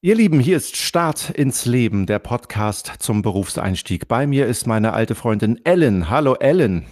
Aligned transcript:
Ihr 0.00 0.14
Lieben, 0.14 0.38
hier 0.38 0.56
ist 0.56 0.76
Start 0.76 1.30
ins 1.30 1.66
Leben, 1.66 2.06
der 2.06 2.20
Podcast 2.20 2.92
zum 3.00 3.22
Berufseinstieg. 3.22 4.06
Bei 4.06 4.26
mir 4.28 4.46
ist 4.46 4.66
meine 4.66 4.92
alte 4.92 5.14
Freundin 5.16 5.60
Ellen. 5.64 6.08
Hallo 6.08 6.34
Ellen. 6.34 6.86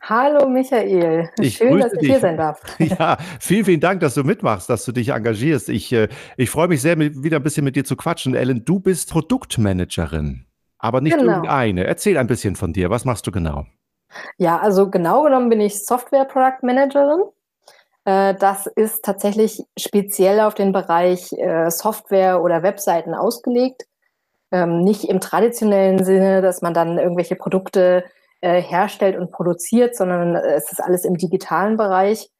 Hallo 0.00 0.48
Michael, 0.48 1.28
Ich 1.38 1.58
schön, 1.58 1.78
dass 1.78 1.92
ich 1.92 1.98
dich. 1.98 2.08
hier 2.08 2.20
sein 2.20 2.38
darf. 2.38 2.62
Ja, 2.78 3.18
vielen, 3.38 3.66
vielen 3.66 3.80
Dank, 3.80 4.00
dass 4.00 4.14
du 4.14 4.24
mitmachst, 4.24 4.70
dass 4.70 4.86
du 4.86 4.92
dich 4.92 5.10
engagierst. 5.10 5.68
Ich, 5.68 5.92
äh, 5.92 6.08
ich 6.38 6.48
freue 6.48 6.68
mich 6.68 6.80
sehr, 6.80 6.96
mit, 6.96 7.22
wieder 7.22 7.36
ein 7.36 7.42
bisschen 7.42 7.64
mit 7.64 7.76
dir 7.76 7.84
zu 7.84 7.94
quatschen. 7.96 8.34
Ellen, 8.34 8.64
du 8.64 8.80
bist 8.80 9.10
Produktmanagerin, 9.10 10.46
aber 10.78 11.02
nicht 11.02 11.18
Genau. 11.18 11.32
irgendeine. 11.32 11.84
Erzähl 11.84 12.16
ein 12.16 12.28
bisschen 12.28 12.56
von 12.56 12.72
dir. 12.72 12.88
Was 12.88 13.04
machst 13.04 13.26
du 13.26 13.30
genau? 13.30 13.66
Ja, 14.38 14.58
also 14.58 14.88
genau 14.88 15.22
genommen 15.24 15.50
bin 15.50 15.60
ich 15.60 15.84
Software 15.84 16.24
Product 16.24 16.62
Managerin. 16.62 17.20
Äh, 17.20 17.24
Das 18.04 18.66
ist 18.66 19.04
tatsächlich 19.04 19.62
speziell 19.78 20.40
auf 20.40 20.54
den 20.54 20.72
Bereich 20.72 21.30
äh, 21.34 21.70
Software 21.70 22.42
oder 22.42 22.62
Webseiten 22.62 23.14
ausgelegt. 23.14 23.84
Ähm, 24.50 24.80
Nicht 24.80 25.04
im 25.04 25.20
traditionellen 25.20 26.02
Sinne, 26.02 26.40
dass 26.40 26.62
man 26.62 26.72
dann 26.72 26.98
irgendwelche 26.98 27.36
Produkte 27.36 28.04
äh, 28.40 28.62
herstellt 28.62 29.18
und 29.18 29.30
produziert, 29.30 29.96
sondern 29.96 30.36
äh, 30.36 30.54
es 30.54 30.72
ist 30.72 30.80
alles 30.82 31.04
im 31.04 31.16
digitalen 31.16 31.76
Bereich. 31.76 32.30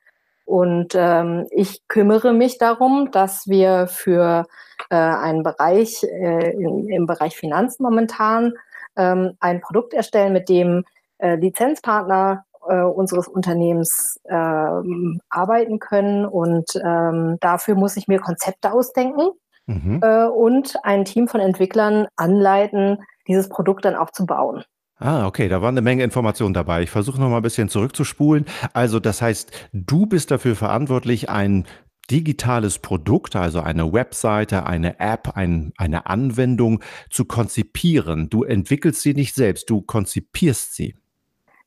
Und 0.44 0.94
ähm, 0.94 1.46
ich 1.50 1.86
kümmere 1.88 2.32
mich 2.32 2.56
darum, 2.56 3.10
dass 3.10 3.48
wir 3.48 3.86
für 3.88 4.46
äh, 4.88 4.96
einen 4.96 5.42
Bereich, 5.42 6.02
äh, 6.04 6.52
im, 6.52 6.88
im 6.88 7.06
Bereich 7.06 7.36
Finanzen 7.36 7.82
momentan, 7.82 8.54
ähm, 8.96 9.36
ein 9.40 9.60
Produkt 9.60 9.92
erstellen, 9.92 10.32
mit 10.32 10.48
dem 10.48 10.84
äh, 11.18 11.34
Lizenzpartner 11.34 12.46
äh, 12.68 12.82
unseres 12.82 13.28
Unternehmens 13.28 14.18
ähm, 14.28 15.20
arbeiten 15.28 15.78
können. 15.78 16.24
Und 16.26 16.66
ähm, 16.84 17.36
dafür 17.40 17.74
muss 17.74 17.96
ich 17.96 18.08
mir 18.08 18.20
Konzepte 18.20 18.72
ausdenken 18.72 19.30
Mhm. 19.68 20.00
äh, 20.02 20.24
und 20.26 20.76
ein 20.82 21.04
Team 21.04 21.28
von 21.28 21.40
Entwicklern 21.40 22.06
anleiten, 22.16 22.98
dieses 23.28 23.50
Produkt 23.50 23.84
dann 23.84 23.96
auch 23.96 24.10
zu 24.10 24.24
bauen. 24.24 24.64
Ah, 24.96 25.26
okay, 25.26 25.48
da 25.48 25.62
war 25.62 25.68
eine 25.68 25.82
Menge 25.82 26.02
Informationen 26.02 26.54
dabei. 26.54 26.82
Ich 26.82 26.90
versuche 26.90 27.20
noch 27.20 27.28
mal 27.28 27.36
ein 27.36 27.42
bisschen 27.42 27.68
zurückzuspulen. 27.68 28.46
Also, 28.72 28.98
das 28.98 29.22
heißt, 29.22 29.52
du 29.72 30.06
bist 30.06 30.30
dafür 30.30 30.56
verantwortlich, 30.56 31.28
ein 31.28 31.66
digitales 32.10 32.78
Produkt, 32.78 33.36
also 33.36 33.60
eine 33.60 33.92
Webseite, 33.92 34.64
eine 34.66 34.98
App, 34.98 35.36
ein, 35.36 35.72
eine 35.76 36.06
Anwendung 36.06 36.82
zu 37.10 37.26
konzipieren. 37.26 38.30
Du 38.30 38.44
entwickelst 38.44 39.02
sie 39.02 39.12
nicht 39.12 39.34
selbst, 39.34 39.68
du 39.68 39.82
konzipierst 39.82 40.74
sie. 40.74 40.96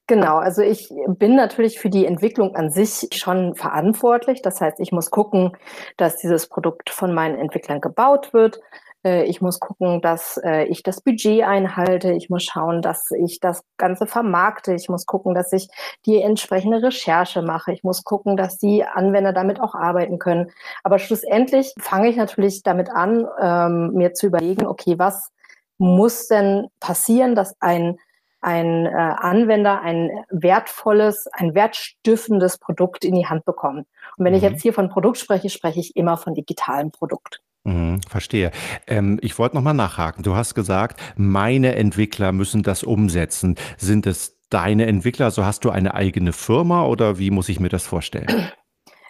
Genau, 0.07 0.37
also 0.37 0.61
ich 0.61 0.89
bin 1.07 1.35
natürlich 1.35 1.79
für 1.79 1.89
die 1.89 2.05
Entwicklung 2.05 2.55
an 2.55 2.69
sich 2.71 3.07
schon 3.13 3.55
verantwortlich. 3.55 4.41
Das 4.41 4.59
heißt, 4.59 4.79
ich 4.81 4.91
muss 4.91 5.09
gucken, 5.09 5.55
dass 5.95 6.17
dieses 6.17 6.47
Produkt 6.49 6.89
von 6.89 7.13
meinen 7.13 7.37
Entwicklern 7.39 7.79
gebaut 7.79 8.33
wird. 8.33 8.59
Äh, 9.05 9.23
Ich 9.25 9.41
muss 9.41 9.59
gucken, 9.61 10.01
dass 10.01 10.37
äh, 10.43 10.65
ich 10.65 10.83
das 10.83 11.01
Budget 11.01 11.43
einhalte. 11.43 12.11
Ich 12.11 12.29
muss 12.29 12.43
schauen, 12.43 12.81
dass 12.81 13.09
ich 13.11 13.39
das 13.39 13.63
Ganze 13.77 14.05
vermarkte. 14.05 14.73
Ich 14.73 14.89
muss 14.89 15.05
gucken, 15.05 15.33
dass 15.33 15.53
ich 15.53 15.69
die 16.05 16.21
entsprechende 16.21 16.83
Recherche 16.83 17.41
mache. 17.41 17.71
Ich 17.71 17.83
muss 17.83 18.03
gucken, 18.03 18.35
dass 18.35 18.57
die 18.57 18.83
Anwender 18.83 19.31
damit 19.31 19.61
auch 19.61 19.75
arbeiten 19.75 20.19
können. 20.19 20.51
Aber 20.83 20.99
schlussendlich 20.99 21.73
fange 21.79 22.09
ich 22.09 22.17
natürlich 22.17 22.63
damit 22.63 22.89
an, 22.89 23.25
ähm, 23.41 23.91
mir 23.93 24.13
zu 24.13 24.27
überlegen, 24.27 24.65
okay, 24.67 24.95
was 24.99 25.29
muss 25.77 26.27
denn 26.27 26.67
passieren, 26.81 27.33
dass 27.33 27.55
ein 27.61 27.97
ein 28.41 28.85
äh, 28.85 28.89
Anwender 28.89 29.81
ein 29.81 30.09
wertvolles, 30.29 31.27
ein 31.33 31.53
wertstiftendes 31.55 32.57
Produkt 32.57 33.05
in 33.05 33.15
die 33.15 33.27
Hand 33.27 33.45
bekommt. 33.45 33.87
Und 34.17 34.25
wenn 34.25 34.33
ich 34.33 34.41
Mhm. 34.41 34.49
jetzt 34.49 34.61
hier 34.61 34.73
von 34.73 34.89
Produkt 34.89 35.17
spreche, 35.17 35.49
spreche 35.49 35.79
ich 35.79 35.95
immer 35.95 36.17
von 36.17 36.33
digitalem 36.33 36.91
Produkt. 36.91 37.41
Mhm, 37.63 38.01
verstehe. 38.09 38.51
Ähm, 38.87 39.19
ich 39.21 39.37
wollte 39.37 39.55
noch 39.55 39.61
mal 39.61 39.73
nachhaken. 39.73 40.23
Du 40.23 40.35
hast 40.35 40.55
gesagt, 40.55 40.99
meine 41.15 41.75
Entwickler 41.75 42.31
müssen 42.31 42.63
das 42.63 42.83
umsetzen. 42.83 43.55
Sind 43.77 44.07
es 44.07 44.39
deine 44.49 44.87
Entwickler? 44.87 45.25
Also 45.25 45.45
hast 45.45 45.63
du 45.63 45.69
eine 45.69 45.93
eigene 45.93 46.33
Firma 46.33 46.85
oder 46.85 47.19
wie 47.19 47.29
muss 47.29 47.49
ich 47.49 47.59
mir 47.59 47.69
das 47.69 47.85
vorstellen? 47.85 48.49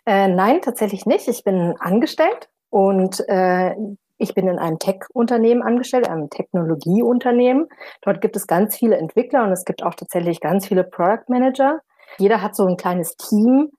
Äh, 0.05 0.27
nein, 0.27 0.61
tatsächlich 0.61 1.05
nicht. 1.05 1.27
Ich 1.29 1.43
bin 1.45 1.75
angestellt 1.79 2.49
und 2.69 3.23
äh, 3.29 3.73
ich 4.21 4.35
bin 4.35 4.47
in 4.47 4.59
einem 4.59 4.77
Tech-Unternehmen 4.77 5.63
angestellt, 5.63 6.07
einem 6.07 6.29
Technologieunternehmen. 6.29 7.67
Dort 8.01 8.21
gibt 8.21 8.35
es 8.35 8.45
ganz 8.45 8.77
viele 8.77 8.97
Entwickler 8.97 9.43
und 9.43 9.51
es 9.51 9.65
gibt 9.65 9.83
auch 9.83 9.95
tatsächlich 9.95 10.39
ganz 10.39 10.67
viele 10.67 10.83
Product 10.83 11.23
Manager. 11.27 11.79
Jeder 12.17 12.41
hat 12.41 12.55
so 12.55 12.65
ein 12.65 12.77
kleines 12.77 13.15
Team. 13.17 13.69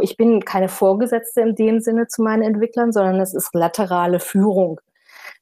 Ich 0.00 0.16
bin 0.16 0.44
keine 0.44 0.68
Vorgesetzte 0.68 1.42
in 1.42 1.54
dem 1.54 1.80
Sinne 1.80 2.08
zu 2.08 2.22
meinen 2.22 2.42
Entwicklern, 2.42 2.90
sondern 2.92 3.20
es 3.20 3.32
ist 3.32 3.54
laterale 3.54 4.18
Führung. 4.18 4.80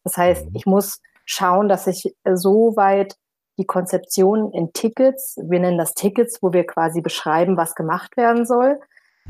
Das 0.04 0.16
heißt, 0.16 0.46
Mhm. 0.46 0.52
ich 0.54 0.66
muss 0.66 1.00
schauen, 1.24 1.68
dass 1.68 1.86
ich 1.86 2.14
äh, 2.24 2.36
so 2.36 2.76
weit 2.76 3.14
die 3.58 3.66
Konzeption 3.66 4.52
in 4.52 4.72
Tickets, 4.72 5.36
wir 5.42 5.60
nennen 5.60 5.78
das 5.78 5.94
Tickets, 5.94 6.42
wo 6.42 6.52
wir 6.52 6.66
quasi 6.66 7.00
beschreiben, 7.00 7.56
was 7.56 7.74
gemacht 7.74 8.16
werden 8.16 8.44
soll. 8.44 8.78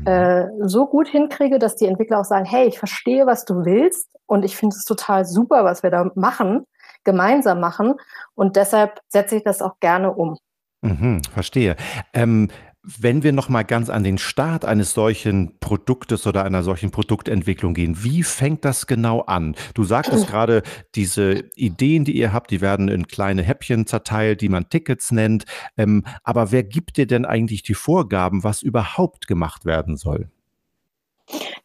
Äh, 0.05 0.45
so 0.61 0.87
gut 0.87 1.07
hinkriege, 1.07 1.59
dass 1.59 1.75
die 1.75 1.85
Entwickler 1.85 2.19
auch 2.19 2.25
sagen, 2.25 2.45
hey, 2.45 2.67
ich 2.67 2.79
verstehe, 2.79 3.25
was 3.25 3.45
du 3.45 3.65
willst 3.65 4.09
und 4.25 4.43
ich 4.43 4.55
finde 4.55 4.75
es 4.75 4.85
total 4.85 5.25
super, 5.25 5.63
was 5.63 5.83
wir 5.83 5.91
da 5.91 6.11
machen, 6.15 6.65
gemeinsam 7.03 7.59
machen 7.59 7.95
und 8.35 8.55
deshalb 8.55 8.99
setze 9.07 9.37
ich 9.37 9.43
das 9.43 9.61
auch 9.61 9.79
gerne 9.79 10.13
um. 10.13 10.37
Mhm, 10.81 11.21
verstehe. 11.31 11.75
Ähm, 12.13 12.49
wenn 12.83 13.21
wir 13.21 13.31
noch 13.31 13.47
mal 13.47 13.63
ganz 13.63 13.89
an 13.89 14.03
den 14.03 14.17
Start 14.17 14.65
eines 14.65 14.93
solchen 14.93 15.59
Produktes 15.59 16.25
oder 16.25 16.43
einer 16.43 16.63
solchen 16.63 16.89
Produktentwicklung 16.89 17.73
gehen, 17.73 18.03
wie 18.03 18.23
fängt 18.23 18.65
das 18.65 18.87
genau 18.87 19.21
an? 19.21 19.55
Du 19.75 19.83
sagtest 19.83 20.27
gerade, 20.27 20.63
diese 20.95 21.45
Ideen, 21.55 22.05
die 22.05 22.17
ihr 22.17 22.33
habt, 22.33 22.49
die 22.49 22.61
werden 22.61 22.87
in 22.87 23.07
kleine 23.07 23.43
Häppchen 23.43 23.85
zerteilt, 23.85 24.41
die 24.41 24.49
man 24.49 24.69
Tickets 24.69 25.11
nennt. 25.11 25.45
Ähm, 25.77 26.05
aber 26.23 26.51
wer 26.51 26.63
gibt 26.63 26.97
dir 26.97 27.05
denn 27.05 27.25
eigentlich 27.25 27.61
die 27.61 27.75
Vorgaben, 27.75 28.43
was 28.43 28.63
überhaupt 28.63 29.27
gemacht 29.27 29.65
werden 29.65 29.95
soll? 29.95 30.29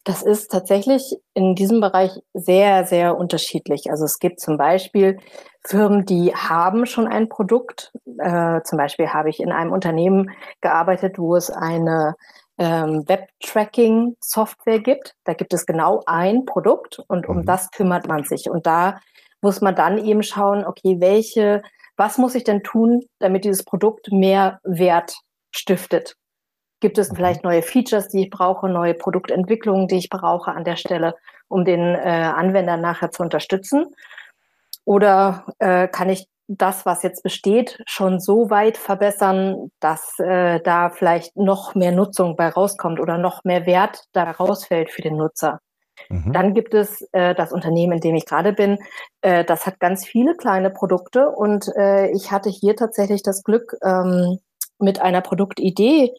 Das 0.05 0.23
ist 0.23 0.51
tatsächlich 0.51 1.17
in 1.35 1.55
diesem 1.55 1.81
Bereich 1.81 2.13
sehr, 2.33 2.87
sehr 2.87 3.17
unterschiedlich. 3.17 3.91
Also 3.91 4.05
es 4.05 4.19
gibt 4.19 4.41
zum 4.41 4.57
Beispiel 4.57 5.19
Firmen, 5.67 6.05
die 6.07 6.33
haben 6.35 6.87
schon 6.87 7.09
ein 7.09 7.29
Produkt. 7.29 7.93
Äh, 8.19 8.63
zum 8.63 8.79
Beispiel 8.79 9.09
habe 9.13 9.31
ich 9.31 9.41
in 9.41 9.51
einem 9.53 9.73
Unternehmen 9.73 10.31
gearbeitet, 10.61 11.19
wo 11.19 11.35
es 11.35 11.51
eine 11.51 12.15
ähm, 12.59 13.05
Web-Tracking-Software 13.09 14.79
gibt. 14.81 15.15
Da 15.25 15.35
gibt 15.35 15.53
es 15.53 15.67
genau 15.67 16.03
ein 16.07 16.45
Produkt 16.45 17.01
und 17.09 17.29
um 17.29 17.39
Mhm. 17.39 17.47
das 17.47 17.71
kümmert 17.71 18.07
man 18.07 18.25
sich. 18.25 18.49
Und 18.49 18.67
da 18.67 19.01
muss 19.43 19.61
man 19.61 19.75
dann 19.75 19.99
eben 19.99 20.23
schauen, 20.23 20.65
okay, 20.65 20.97
welche, 21.01 21.63
was 21.97 22.19
muss 22.19 22.35
ich 22.35 22.45
denn 22.45 22.63
tun, 22.63 23.03
damit 23.19 23.45
dieses 23.45 23.65
Produkt 23.65 24.11
mehr 24.13 24.61
Wert 24.65 25.17
stiftet? 25.51 26.15
Gibt 26.81 26.99
es 26.99 27.11
Mhm. 27.11 27.17
vielleicht 27.17 27.45
neue 27.45 27.63
Features, 27.63 28.09
die 28.09 28.25
ich 28.25 28.31
brauche, 28.31 28.69
neue 28.69 28.95
Produktentwicklungen, 28.95 29.89
die 29.89 29.97
ich 29.97 30.11
brauche 30.11 30.53
an 30.53 30.65
der 30.65 30.77
Stelle, 30.77 31.15
um 31.49 31.65
den 31.65 31.81
äh, 31.81 31.99
Anwender 32.35 32.77
nachher 32.77 33.11
zu 33.11 33.23
unterstützen? 33.23 33.87
Oder 34.85 35.47
äh, 35.59 35.89
kann 35.89 36.09
ich 36.09 36.29
das, 36.49 36.87
was 36.87 37.03
jetzt 37.03 37.23
besteht, 37.23 37.83
schon 37.87 38.21
so 38.21 38.51
weit 38.51 38.77
verbessern, 38.77 39.71
dass 39.81 40.19
äh, 40.21 40.61
da 40.61 40.91
vielleicht 40.91 41.37
noch 41.37 41.75
mehr 41.75 41.91
Nutzung 41.93 42.37
bei 42.37 42.49
rauskommt 42.49 43.01
oder 43.01 43.19
noch 43.19 43.43
mehr 43.45 43.67
Wert 43.67 44.05
da 44.13 44.31
rausfällt 44.31 44.91
für 44.91 45.03
den 45.03 45.17
Nutzer? 45.17 45.61
Mhm. 46.09 46.33
Dann 46.33 46.55
gibt 46.55 46.75
es 46.75 47.03
äh, 47.13 47.35
das 47.35 47.53
Unternehmen, 47.53 47.95
in 47.95 48.01
dem 48.01 48.15
ich 48.15 48.27
gerade 48.27 48.53
bin. 48.53 48.79
Äh, 49.23 49.45
das 49.45 49.67
hat 49.67 49.81
ganz 49.81 50.07
viele 50.07 50.37
kleine 50.37 50.71
Produkte 50.71 51.31
und 51.31 51.69
äh, 51.77 52.11
ich 52.11 52.31
hatte 52.31 52.51
hier 52.51 52.77
tatsächlich 52.77 53.23
das 53.23 53.43
Glück, 53.43 53.77
ähm, 53.83 54.39
mit 54.79 55.01
einer 55.01 55.23
Produktidee 55.23 56.13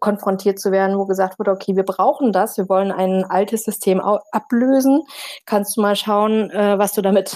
konfrontiert 0.00 0.58
zu 0.58 0.70
werden, 0.70 0.98
wo 0.98 1.06
gesagt 1.06 1.38
wurde, 1.38 1.50
okay, 1.50 1.74
wir 1.74 1.82
brauchen 1.82 2.32
das, 2.32 2.56
wir 2.58 2.68
wollen 2.68 2.92
ein 2.92 3.24
altes 3.24 3.64
System 3.64 4.00
ablösen. 4.00 5.02
Kannst 5.46 5.76
du 5.76 5.80
mal 5.80 5.96
schauen, 5.96 6.50
äh, 6.50 6.78
was 6.78 6.92
du 6.92 7.02
damit 7.02 7.34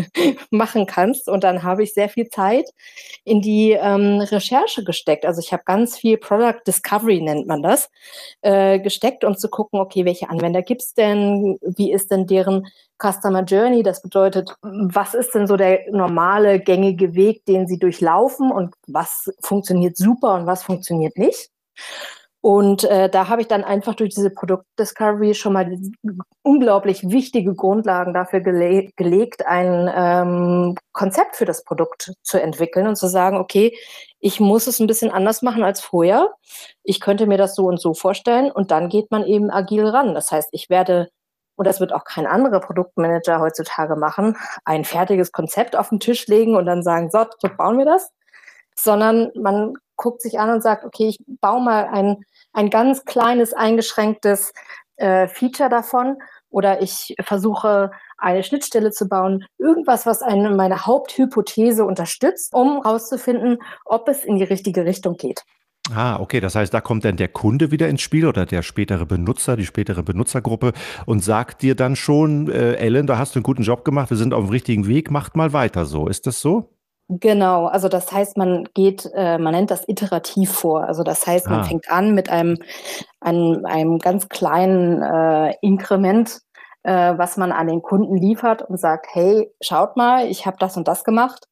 machen 0.50 0.86
kannst? 0.86 1.28
Und 1.28 1.44
dann 1.44 1.62
habe 1.62 1.82
ich 1.82 1.94
sehr 1.94 2.08
viel 2.08 2.28
Zeit 2.28 2.70
in 3.24 3.40
die 3.40 3.72
ähm, 3.72 4.20
Recherche 4.20 4.84
gesteckt. 4.84 5.24
Also 5.24 5.40
ich 5.40 5.52
habe 5.52 5.62
ganz 5.64 5.96
viel 5.96 6.18
Product 6.18 6.60
Discovery, 6.66 7.22
nennt 7.22 7.46
man 7.46 7.62
das, 7.62 7.90
äh, 8.42 8.78
gesteckt, 8.80 9.24
um 9.24 9.36
zu 9.36 9.48
gucken, 9.48 9.80
okay, 9.80 10.04
welche 10.04 10.28
Anwender 10.28 10.62
gibt's 10.62 10.94
denn? 10.94 11.58
Wie 11.62 11.92
ist 11.92 12.10
denn 12.10 12.26
deren 12.26 12.66
Customer 12.98 13.42
Journey? 13.42 13.82
Das 13.82 14.02
bedeutet, 14.02 14.54
was 14.62 15.14
ist 15.14 15.34
denn 15.34 15.46
so 15.46 15.56
der 15.56 15.90
normale, 15.90 16.60
gängige 16.60 17.14
Weg, 17.14 17.46
den 17.46 17.66
sie 17.66 17.78
durchlaufen 17.78 18.50
und 18.50 18.74
was 18.86 19.30
funktioniert 19.40 19.96
super 19.96 20.34
und 20.34 20.46
was 20.46 20.62
funktioniert 20.62 21.16
nicht? 21.16 21.53
Und 22.44 22.84
äh, 22.84 23.08
da 23.08 23.28
habe 23.30 23.40
ich 23.40 23.48
dann 23.48 23.64
einfach 23.64 23.94
durch 23.94 24.14
diese 24.14 24.28
Produktdiscovery 24.28 25.32
schon 25.32 25.54
mal 25.54 25.78
unglaublich 26.42 27.08
wichtige 27.08 27.54
Grundlagen 27.54 28.12
dafür 28.12 28.40
gele 28.40 28.90
gelegt, 28.96 29.46
ein 29.46 29.90
ähm, 29.96 30.74
Konzept 30.92 31.36
für 31.36 31.46
das 31.46 31.64
Produkt 31.64 32.12
zu 32.22 32.38
entwickeln 32.38 32.86
und 32.86 32.96
zu 32.96 33.06
sagen, 33.06 33.38
okay, 33.38 33.74
ich 34.20 34.40
muss 34.40 34.66
es 34.66 34.78
ein 34.78 34.86
bisschen 34.86 35.10
anders 35.10 35.40
machen 35.40 35.62
als 35.62 35.80
vorher. 35.80 36.34
Ich 36.82 37.00
könnte 37.00 37.26
mir 37.26 37.38
das 37.38 37.54
so 37.54 37.64
und 37.64 37.80
so 37.80 37.94
vorstellen 37.94 38.52
und 38.52 38.70
dann 38.70 38.90
geht 38.90 39.10
man 39.10 39.24
eben 39.24 39.50
agil 39.50 39.86
ran. 39.86 40.12
Das 40.14 40.30
heißt, 40.30 40.50
ich 40.52 40.68
werde 40.68 41.08
und 41.56 41.66
das 41.66 41.80
wird 41.80 41.94
auch 41.94 42.04
kein 42.04 42.26
anderer 42.26 42.60
Produktmanager 42.60 43.40
heutzutage 43.40 43.96
machen, 43.96 44.36
ein 44.66 44.84
fertiges 44.84 45.32
Konzept 45.32 45.76
auf 45.76 45.88
den 45.88 45.98
Tisch 45.98 46.26
legen 46.26 46.56
und 46.56 46.66
dann 46.66 46.82
sagen, 46.82 47.10
so, 47.10 47.24
so 47.38 47.48
bauen 47.56 47.78
wir 47.78 47.86
das, 47.86 48.10
sondern 48.74 49.30
man 49.34 49.74
guckt 49.96 50.22
sich 50.22 50.38
an 50.38 50.50
und 50.50 50.62
sagt, 50.62 50.84
okay, 50.84 51.08
ich 51.08 51.18
baue 51.40 51.62
mal 51.62 51.86
ein, 51.86 52.24
ein 52.52 52.70
ganz 52.70 53.04
kleines, 53.04 53.52
eingeschränktes 53.52 54.52
äh, 54.96 55.28
Feature 55.28 55.68
davon 55.68 56.16
oder 56.50 56.82
ich 56.82 57.14
versuche 57.20 57.90
eine 58.16 58.42
Schnittstelle 58.42 58.90
zu 58.92 59.08
bauen, 59.08 59.44
irgendwas, 59.58 60.06
was 60.06 60.22
eine, 60.22 60.50
meine 60.50 60.86
Haupthypothese 60.86 61.84
unterstützt, 61.84 62.54
um 62.54 62.82
herauszufinden, 62.82 63.58
ob 63.84 64.08
es 64.08 64.24
in 64.24 64.36
die 64.36 64.44
richtige 64.44 64.84
Richtung 64.84 65.16
geht. 65.16 65.42
Ah, 65.92 66.18
okay. 66.18 66.40
Das 66.40 66.54
heißt, 66.54 66.72
da 66.72 66.80
kommt 66.80 67.04
dann 67.04 67.16
der 67.16 67.28
Kunde 67.28 67.70
wieder 67.70 67.88
ins 67.88 68.00
Spiel 68.00 68.26
oder 68.26 68.46
der 68.46 68.62
spätere 68.62 69.04
Benutzer, 69.04 69.56
die 69.56 69.66
spätere 69.66 70.02
Benutzergruppe 70.02 70.72
und 71.04 71.22
sagt 71.22 71.60
dir 71.60 71.74
dann 71.74 71.94
schon, 71.94 72.48
äh, 72.50 72.74
Ellen, 72.76 73.06
da 73.06 73.18
hast 73.18 73.34
du 73.34 73.38
einen 73.38 73.44
guten 73.44 73.62
Job 73.64 73.84
gemacht, 73.84 74.08
wir 74.08 74.16
sind 74.16 74.32
auf 74.32 74.44
dem 74.44 74.50
richtigen 74.50 74.86
Weg, 74.86 75.10
macht 75.10 75.36
mal 75.36 75.52
weiter 75.52 75.84
so. 75.84 76.08
Ist 76.08 76.26
das 76.26 76.40
so? 76.40 76.70
Genau, 77.08 77.66
also 77.66 77.88
das 77.88 78.10
heißt, 78.10 78.38
man 78.38 78.64
geht, 78.72 79.10
äh, 79.14 79.38
man 79.38 79.52
nennt 79.52 79.70
das 79.70 79.86
iterativ 79.88 80.52
vor. 80.52 80.84
Also 80.84 81.02
das 81.02 81.26
heißt, 81.26 81.48
man 81.48 81.60
ah. 81.60 81.64
fängt 81.64 81.90
an 81.90 82.14
mit 82.14 82.30
einem, 82.30 82.56
einem, 83.20 83.64
einem 83.66 83.98
ganz 83.98 84.28
kleinen 84.28 85.02
äh, 85.02 85.54
Inkrement, 85.60 86.40
äh, 86.82 87.18
was 87.18 87.36
man 87.36 87.52
an 87.52 87.66
den 87.66 87.82
Kunden 87.82 88.16
liefert 88.16 88.62
und 88.62 88.78
sagt, 88.80 89.06
hey, 89.12 89.52
schaut 89.60 89.96
mal, 89.96 90.26
ich 90.26 90.46
habe 90.46 90.56
das 90.58 90.76
und 90.76 90.88
das 90.88 91.04
gemacht 91.04 91.46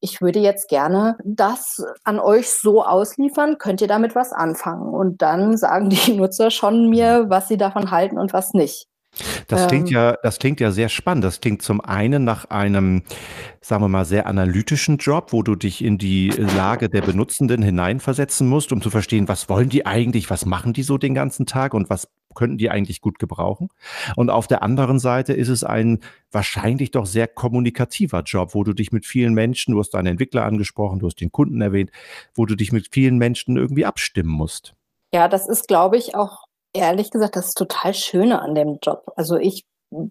ich 0.00 0.20
würde 0.20 0.38
jetzt 0.38 0.68
gerne 0.68 1.16
das 1.24 1.84
an 2.04 2.20
euch 2.20 2.50
so 2.50 2.84
ausliefern, 2.84 3.58
könnt 3.58 3.80
ihr 3.80 3.88
damit 3.88 4.14
was 4.14 4.32
anfangen? 4.32 4.92
Und 4.94 5.22
dann 5.22 5.56
sagen 5.56 5.90
die 5.90 6.12
Nutzer 6.16 6.50
schon 6.50 6.88
mir, 6.88 7.26
was 7.28 7.48
sie 7.48 7.56
davon 7.56 7.90
halten 7.90 8.18
und 8.18 8.32
was 8.32 8.52
nicht. 8.52 8.86
Das 9.48 9.68
klingt 9.68 9.88
ähm, 9.88 9.94
ja, 9.94 10.16
das 10.22 10.38
klingt 10.38 10.60
ja 10.60 10.70
sehr 10.70 10.88
spannend. 10.88 11.24
Das 11.24 11.40
klingt 11.40 11.62
zum 11.62 11.80
einen 11.80 12.24
nach 12.24 12.46
einem, 12.46 13.02
sagen 13.60 13.82
wir 13.82 13.88
mal, 13.88 14.04
sehr 14.04 14.26
analytischen 14.26 14.98
Job, 14.98 15.32
wo 15.32 15.42
du 15.42 15.54
dich 15.54 15.82
in 15.82 15.98
die 15.98 16.30
Lage 16.30 16.88
der 16.88 17.02
Benutzenden 17.02 17.62
hineinversetzen 17.62 18.46
musst, 18.48 18.72
um 18.72 18.82
zu 18.82 18.90
verstehen, 18.90 19.28
was 19.28 19.48
wollen 19.48 19.68
die 19.68 19.86
eigentlich, 19.86 20.30
was 20.30 20.46
machen 20.46 20.72
die 20.72 20.82
so 20.82 20.98
den 20.98 21.14
ganzen 21.14 21.46
Tag 21.46 21.74
und 21.74 21.90
was 21.90 22.08
könnten 22.36 22.58
die 22.58 22.70
eigentlich 22.70 23.00
gut 23.00 23.18
gebrauchen. 23.18 23.70
Und 24.14 24.30
auf 24.30 24.46
der 24.46 24.62
anderen 24.62 25.00
Seite 25.00 25.32
ist 25.32 25.48
es 25.48 25.64
ein 25.64 26.00
wahrscheinlich 26.30 26.92
doch 26.92 27.06
sehr 27.06 27.26
kommunikativer 27.26 28.22
Job, 28.22 28.54
wo 28.54 28.62
du 28.62 28.74
dich 28.74 28.92
mit 28.92 29.06
vielen 29.06 29.34
Menschen, 29.34 29.72
du 29.72 29.80
hast 29.80 29.90
deinen 29.90 30.06
Entwickler 30.06 30.44
angesprochen, 30.44 31.00
du 31.00 31.06
hast 31.06 31.20
den 31.20 31.32
Kunden 31.32 31.60
erwähnt, 31.60 31.90
wo 32.34 32.46
du 32.46 32.54
dich 32.54 32.70
mit 32.70 32.88
vielen 32.92 33.16
Menschen 33.18 33.56
irgendwie 33.56 33.86
abstimmen 33.86 34.30
musst. 34.30 34.74
Ja, 35.12 35.28
das 35.28 35.48
ist, 35.48 35.66
glaube 35.66 35.96
ich, 35.96 36.14
auch 36.14 36.45
ehrlich 36.76 37.10
gesagt, 37.10 37.36
das 37.36 37.48
ist 37.48 37.58
total 37.58 37.94
Schöne 37.94 38.40
an 38.40 38.54
dem 38.54 38.78
Job. 38.82 39.04
Also 39.16 39.36
ich 39.36 39.64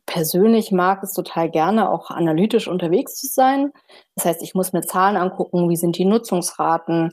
persönlich 0.06 0.72
mag 0.72 1.04
es 1.04 1.14
total 1.14 1.50
gerne, 1.50 1.90
auch 1.90 2.10
analytisch 2.10 2.68
unterwegs 2.68 3.16
zu 3.16 3.28
sein. 3.28 3.72
Das 4.16 4.26
heißt, 4.26 4.42
ich 4.42 4.56
muss 4.56 4.74
mir 4.74 4.82
Zahlen 4.82 5.18
angucken, 5.18 5.70
wie 5.70 5.76
sind 5.76 5.98
die 5.98 6.06
Nutzungsraten, 6.06 7.12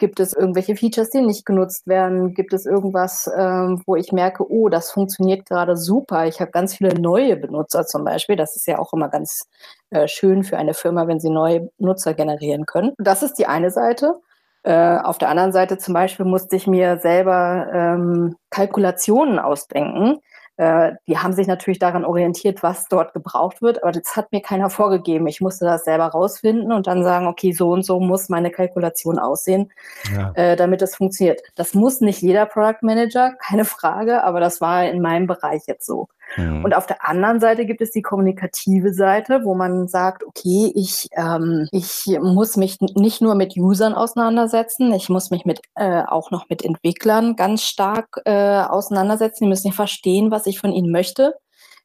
Gibt 0.00 0.18
es 0.18 0.32
irgendwelche 0.32 0.76
Features, 0.76 1.10
die 1.10 1.20
nicht 1.20 1.44
genutzt 1.44 1.86
werden? 1.86 2.32
Gibt 2.32 2.54
es 2.54 2.64
irgendwas, 2.64 3.30
ähm, 3.36 3.82
wo 3.86 3.96
ich 3.96 4.12
merke, 4.12 4.50
oh, 4.50 4.70
das 4.70 4.90
funktioniert 4.90 5.44
gerade 5.44 5.76
super. 5.76 6.26
Ich 6.26 6.40
habe 6.40 6.50
ganz 6.50 6.74
viele 6.74 6.98
neue 6.98 7.36
Benutzer 7.36 7.84
zum 7.84 8.04
Beispiel. 8.04 8.34
Das 8.34 8.56
ist 8.56 8.66
ja 8.66 8.78
auch 8.78 8.94
immer 8.94 9.10
ganz 9.10 9.46
äh, 9.90 10.08
schön 10.08 10.42
für 10.42 10.56
eine 10.56 10.72
Firma, 10.72 11.06
wenn 11.06 11.20
sie 11.20 11.28
neue 11.28 11.68
Nutzer 11.76 12.14
generieren 12.14 12.64
können. 12.64 12.94
Das 12.96 13.22
ist 13.22 13.34
die 13.34 13.46
eine 13.46 13.70
Seite. 13.70 14.14
Äh, 14.62 14.98
auf 14.98 15.18
der 15.18 15.28
anderen 15.30 15.52
Seite 15.52 15.78
zum 15.78 15.94
Beispiel 15.94 16.26
musste 16.26 16.56
ich 16.56 16.66
mir 16.66 16.98
selber 16.98 17.66
ähm, 17.72 18.36
Kalkulationen 18.50 19.38
ausdenken. 19.38 20.18
Äh, 20.60 20.96
die 21.08 21.16
haben 21.16 21.32
sich 21.32 21.46
natürlich 21.46 21.78
daran 21.78 22.04
orientiert, 22.04 22.62
was 22.62 22.86
dort 22.86 23.14
gebraucht 23.14 23.62
wird, 23.62 23.82
aber 23.82 23.92
das 23.92 24.14
hat 24.14 24.30
mir 24.30 24.42
keiner 24.42 24.68
vorgegeben. 24.68 25.26
Ich 25.26 25.40
musste 25.40 25.64
das 25.64 25.84
selber 25.84 26.08
rausfinden 26.08 26.70
und 26.70 26.86
dann 26.86 27.02
sagen, 27.02 27.26
okay, 27.28 27.52
so 27.52 27.70
und 27.70 27.82
so 27.82 27.98
muss 27.98 28.28
meine 28.28 28.50
Kalkulation 28.50 29.18
aussehen, 29.18 29.72
ja. 30.14 30.32
äh, 30.34 30.56
damit 30.56 30.82
das 30.82 30.94
funktioniert. 30.94 31.40
Das 31.54 31.72
muss 31.72 32.02
nicht 32.02 32.20
jeder 32.20 32.44
Product 32.44 32.82
Manager, 32.82 33.32
keine 33.38 33.64
Frage, 33.64 34.22
aber 34.22 34.40
das 34.40 34.60
war 34.60 34.84
in 34.84 35.00
meinem 35.00 35.26
Bereich 35.26 35.62
jetzt 35.66 35.86
so. 35.86 36.08
Mhm. 36.36 36.64
Und 36.64 36.74
auf 36.74 36.86
der 36.86 37.08
anderen 37.08 37.40
Seite 37.40 37.66
gibt 37.66 37.80
es 37.80 37.90
die 37.90 38.02
kommunikative 38.02 38.92
Seite, 38.92 39.40
wo 39.44 39.54
man 39.54 39.88
sagt, 39.88 40.24
okay, 40.24 40.72
ich, 40.74 41.08
ähm, 41.16 41.68
ich 41.72 42.06
muss 42.20 42.56
mich 42.56 42.78
nicht 42.80 43.20
nur 43.20 43.34
mit 43.34 43.56
Usern 43.56 43.94
auseinandersetzen, 43.94 44.92
ich 44.92 45.08
muss 45.08 45.30
mich 45.30 45.44
mit, 45.44 45.60
äh, 45.74 46.02
auch 46.02 46.30
noch 46.30 46.48
mit 46.48 46.64
Entwicklern 46.64 47.36
ganz 47.36 47.62
stark 47.62 48.20
äh, 48.24 48.62
auseinandersetzen. 48.62 49.44
Die 49.44 49.48
müssen 49.48 49.72
verstehen, 49.72 50.30
was 50.30 50.46
ich 50.46 50.60
von 50.60 50.72
ihnen 50.72 50.92
möchte. 50.92 51.34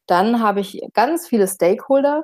Dann 0.08 0.42
habe 0.42 0.60
ich 0.60 0.82
ganz 0.94 1.28
viele 1.28 1.48
Stakeholder, 1.48 2.24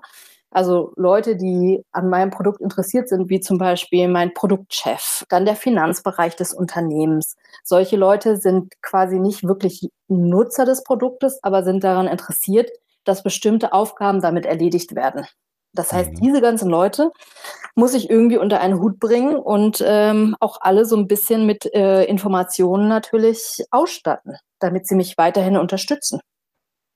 also 0.51 0.91
Leute, 0.97 1.37
die 1.37 1.81
an 1.93 2.09
meinem 2.09 2.29
Produkt 2.29 2.59
interessiert 2.59 3.07
sind, 3.07 3.29
wie 3.29 3.39
zum 3.39 3.57
Beispiel 3.57 4.09
mein 4.09 4.33
Produktchef, 4.33 5.23
dann 5.29 5.45
der 5.45 5.55
Finanzbereich 5.55 6.35
des 6.35 6.53
Unternehmens. 6.53 7.37
Solche 7.63 7.95
Leute 7.95 8.35
sind 8.35 8.73
quasi 8.81 9.17
nicht 9.17 9.45
wirklich 9.45 9.89
Nutzer 10.09 10.65
des 10.65 10.83
Produktes, 10.83 11.39
aber 11.41 11.63
sind 11.63 11.85
daran 11.85 12.07
interessiert, 12.07 12.69
dass 13.05 13.23
bestimmte 13.23 13.71
Aufgaben 13.71 14.21
damit 14.21 14.45
erledigt 14.45 14.93
werden. 14.93 15.25
Das 15.73 15.93
heißt, 15.93 16.11
mhm. 16.11 16.15
diese 16.15 16.41
ganzen 16.41 16.69
Leute 16.69 17.11
muss 17.75 17.93
ich 17.93 18.09
irgendwie 18.09 18.37
unter 18.37 18.59
einen 18.59 18.79
Hut 18.81 18.99
bringen 18.99 19.35
und 19.37 19.81
ähm, 19.85 20.35
auch 20.41 20.57
alle 20.59 20.83
so 20.83 20.97
ein 20.97 21.07
bisschen 21.07 21.45
mit 21.45 21.73
äh, 21.73 22.03
Informationen 22.03 22.89
natürlich 22.89 23.63
ausstatten, 23.71 24.35
damit 24.59 24.85
sie 24.85 24.95
mich 24.95 25.17
weiterhin 25.17 25.55
unterstützen. 25.55 26.19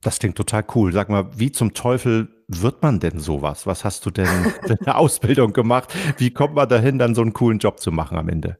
Das 0.05 0.19
klingt 0.19 0.37
total 0.37 0.63
cool. 0.75 0.93
Sag 0.93 1.09
mal, 1.09 1.25
wie 1.35 1.51
zum 1.51 1.73
Teufel 1.73 2.27
wird 2.47 2.83
man 2.83 2.99
denn 2.99 3.19
sowas? 3.19 3.65
Was 3.65 3.83
hast 3.83 4.05
du 4.05 4.11
denn 4.11 4.27
für 4.67 4.77
eine 4.79 4.97
Ausbildung 4.97 5.51
gemacht? 5.51 5.91
Wie 6.19 6.31
kommt 6.31 6.53
man 6.53 6.69
dahin, 6.69 6.99
dann 6.99 7.15
so 7.15 7.23
einen 7.23 7.33
coolen 7.33 7.57
Job 7.57 7.79
zu 7.79 7.91
machen 7.91 8.15
am 8.15 8.29
Ende? 8.29 8.59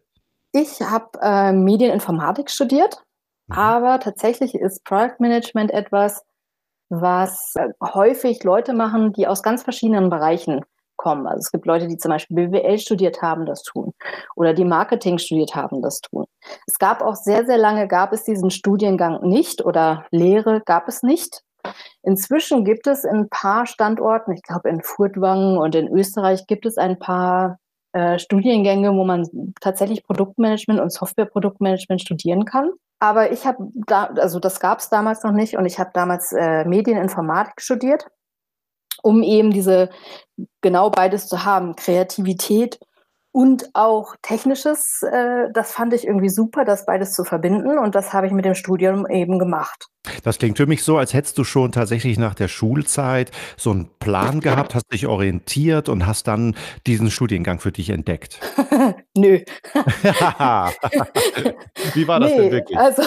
Ich 0.53 0.81
habe 0.81 1.05
äh, 1.21 1.53
Medieninformatik 1.53 2.49
studiert, 2.49 2.97
mhm. 3.45 3.57
aber 3.57 3.99
tatsächlich 3.99 4.55
ist 4.55 4.83
Product 4.85 5.17
Management 5.19 5.69
etwas, 5.69 6.23
was 6.89 7.53
äh, 7.57 7.67
häufig 7.93 8.43
Leute 8.43 8.73
machen, 8.73 9.13
die 9.13 9.27
aus 9.27 9.43
ganz 9.43 9.61
verschiedenen 9.61 10.09
Bereichen 10.09 10.61
kommen. 10.95 11.27
Also 11.27 11.41
es 11.41 11.51
gibt 11.51 11.67
Leute, 11.67 11.87
die 11.87 11.97
zum 11.97 12.09
Beispiel 12.09 12.47
BWL 12.47 12.79
studiert 12.79 13.21
haben, 13.21 13.45
das 13.45 13.61
tun. 13.61 13.93
Oder 14.35 14.55
die 14.55 14.65
Marketing 14.65 15.19
studiert 15.19 15.53
haben, 15.53 15.83
das 15.83 16.01
tun. 16.01 16.24
Es 16.67 16.77
gab 16.79 17.01
auch 17.01 17.15
sehr, 17.15 17.45
sehr 17.45 17.57
lange, 17.57 17.87
gab 17.87 18.13
es 18.13 18.23
diesen 18.23 18.51
Studiengang 18.51 19.21
nicht 19.21 19.63
oder 19.63 20.05
Lehre 20.11 20.61
gab 20.65 20.87
es 20.87 21.03
nicht. 21.03 21.41
Inzwischen 22.03 22.63
gibt 22.63 22.87
es 22.87 23.03
in 23.03 23.15
ein 23.15 23.29
paar 23.29 23.65
Standorten, 23.65 24.33
ich 24.33 24.43
glaube 24.43 24.69
in 24.69 24.81
Furtwangen 24.83 25.57
und 25.57 25.73
in 25.75 25.87
Österreich 25.87 26.45
gibt 26.45 26.65
es 26.65 26.77
ein 26.77 26.99
paar 26.99 27.57
äh, 27.93 28.19
Studiengänge, 28.19 28.93
wo 28.93 29.03
man 29.03 29.27
tatsächlich 29.61 30.03
Produktmanagement 30.03 30.79
und 30.79 30.91
Softwareproduktmanagement 30.91 32.01
studieren 32.01 32.45
kann. 32.45 32.69
Aber 32.99 33.31
ich 33.31 33.45
habe 33.45 33.57
da, 33.87 34.05
also 34.05 34.39
das 34.39 34.59
gab 34.59 34.79
es 34.79 34.89
damals 34.89 35.23
noch 35.23 35.31
nicht 35.31 35.57
und 35.57 35.65
ich 35.65 35.79
habe 35.79 35.89
damals 35.93 36.31
äh, 36.31 36.65
Medieninformatik 36.65 37.61
studiert 37.61 38.07
um 39.05 39.21
eben 39.21 39.51
diese 39.51 39.89
genau 40.61 40.89
beides 40.89 41.27
zu 41.27 41.45
haben, 41.45 41.75
Kreativität 41.75 42.79
und 43.35 43.69
auch 43.73 44.15
Technisches. 44.21 45.01
Äh, 45.03 45.51
das 45.51 45.73
fand 45.73 45.93
ich 45.93 46.07
irgendwie 46.07 46.29
super, 46.29 46.63
das 46.63 46.85
beides 46.85 47.11
zu 47.11 47.25
verbinden 47.25 47.77
und 47.77 47.93
das 47.93 48.13
habe 48.13 48.27
ich 48.27 48.33
mit 48.33 48.45
dem 48.45 48.55
Studium 48.55 49.05
eben 49.09 49.39
gemacht. 49.39 49.89
Das 50.23 50.37
klingt 50.37 50.55
für 50.55 50.67
mich 50.67 50.83
so, 50.83 50.97
als 50.97 51.13
hättest 51.13 51.37
du 51.37 51.43
schon 51.43 51.73
tatsächlich 51.73 52.17
nach 52.17 52.33
der 52.33 52.47
Schulzeit 52.47 53.31
so 53.57 53.71
einen 53.71 53.89
Plan 53.99 54.39
gehabt, 54.41 54.73
hast 54.73 54.85
dich 54.93 55.05
orientiert 55.05 55.89
und 55.89 56.07
hast 56.07 56.29
dann 56.29 56.55
diesen 56.87 57.11
Studiengang 57.11 57.59
für 57.59 57.73
dich 57.73 57.89
entdeckt. 57.89 58.39
Nö. 59.17 59.39
Wie 61.93 62.07
war 62.07 62.21
das 62.21 62.31
nee, 62.31 62.37
denn 62.37 62.51
wirklich? 62.51 62.79
Also 62.79 63.03